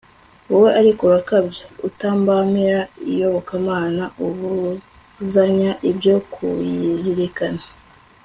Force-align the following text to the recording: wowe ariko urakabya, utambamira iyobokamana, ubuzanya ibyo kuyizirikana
wowe 0.51 0.69
ariko 0.81 1.01
urakabya, 1.03 1.63
utambamira 1.87 2.79
iyobokamana, 3.11 4.03
ubuzanya 4.27 5.71
ibyo 5.89 6.15
kuyizirikana 6.33 7.63